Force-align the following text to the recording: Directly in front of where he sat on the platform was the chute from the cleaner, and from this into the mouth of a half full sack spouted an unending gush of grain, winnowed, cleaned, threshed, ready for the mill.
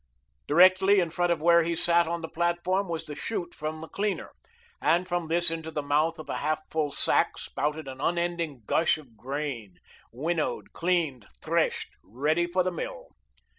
Directly 0.47 0.99
in 0.99 1.11
front 1.11 1.31
of 1.31 1.43
where 1.43 1.61
he 1.61 1.75
sat 1.75 2.07
on 2.07 2.21
the 2.21 2.27
platform 2.27 2.89
was 2.89 3.05
the 3.05 3.13
chute 3.15 3.53
from 3.53 3.81
the 3.81 3.87
cleaner, 3.87 4.31
and 4.81 5.07
from 5.07 5.27
this 5.27 5.51
into 5.51 5.69
the 5.69 5.83
mouth 5.83 6.17
of 6.17 6.27
a 6.27 6.37
half 6.37 6.59
full 6.71 6.89
sack 6.89 7.37
spouted 7.37 7.87
an 7.87 8.01
unending 8.01 8.63
gush 8.65 8.97
of 8.97 9.15
grain, 9.15 9.77
winnowed, 10.11 10.73
cleaned, 10.73 11.27
threshed, 11.39 11.91
ready 12.01 12.47
for 12.47 12.63
the 12.63 12.71
mill. 12.71 13.09